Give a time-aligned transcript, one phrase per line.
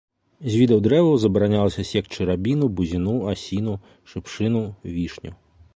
[0.51, 3.73] З відаў дрэваў забаранялася секчы рабіну, бузіну, асіну,
[4.15, 4.65] шыпшыну,
[4.99, 5.31] вішню.